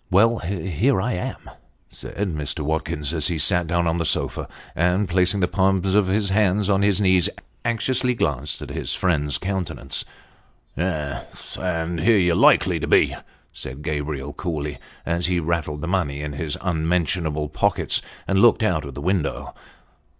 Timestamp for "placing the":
5.08-5.48